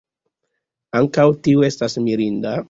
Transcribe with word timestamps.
Ankaŭ 1.01 1.27
tio 1.49 1.67
estas 1.69 1.99
mirinda. 2.09 2.57